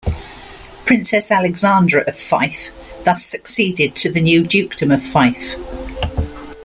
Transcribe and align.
Princess 0.83 1.29
Alexandra 1.29 2.03
of 2.07 2.17
Fife 2.17 2.71
thus 3.05 3.23
succeeded 3.23 3.95
to 3.95 4.11
the 4.11 4.19
new 4.19 4.43
Dukedom 4.43 4.89
of 4.89 5.03
Fife. 5.03 5.53